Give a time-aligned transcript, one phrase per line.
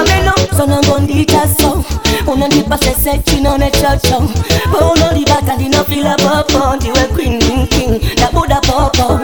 [0.00, 1.84] ameno sonango nditaso
[2.26, 4.22] unandipa sese chinone chocho
[4.72, 9.15] pounolivaka ndinofila popo ndiwe quinnking na buda popo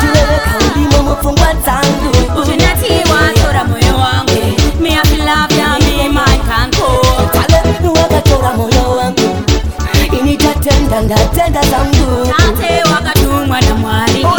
[0.09, 2.09] iwewe kaudimo mupfungwa dzangu
[7.93, 9.45] wakatora moyo wangu
[10.19, 14.36] ini tatenda ndatenda zangu tate wakatumwa namwari oh.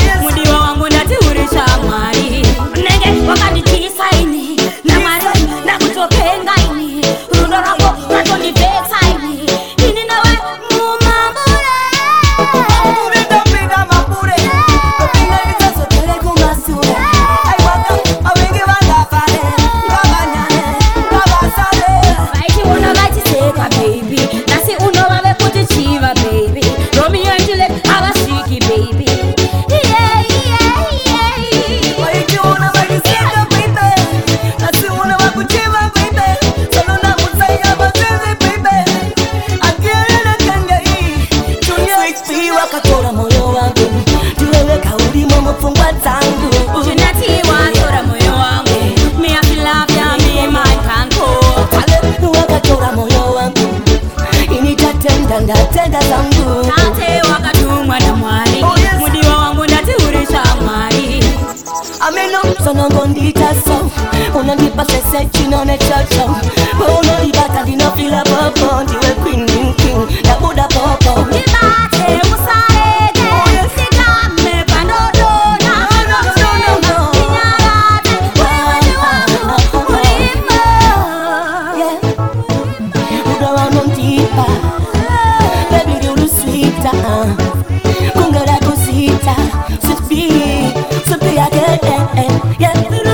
[42.60, 44.02] wakatora moyo wangu
[44.38, 46.48] tiweweka ulimo mupfungwa dzangu
[55.44, 58.92] ndatenda zangu tate wakatumwa na mwari oh, yes.
[58.98, 61.24] mudiwa wangu ndatiurisa mwari
[62.00, 63.90] ameno sonongo ndita so
[64.40, 66.30] unandipa sese chinone chacho
[92.80, 93.07] Ooh.